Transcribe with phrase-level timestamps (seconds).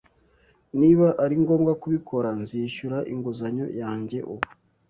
[0.79, 4.47] Niba ari ngombwa kubikora, nzishyura inguzanyo yanjye ubu